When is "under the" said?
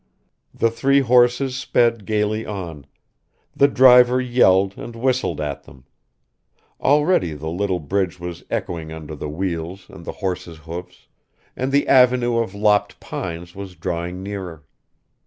8.91-9.29